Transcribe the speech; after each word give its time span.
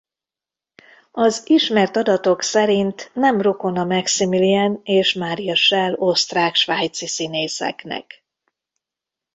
Az 1.11 1.43
ismert 1.45 1.95
adatok 1.97 2.41
szerint 2.41 3.11
nem 3.13 3.41
rokona 3.41 3.83
Maximilian 3.85 4.79
és 4.83 5.13
Maria 5.13 5.55
Schell 5.55 5.93
osztrák-svájci 5.97 7.07
színészeknek. 7.07 8.25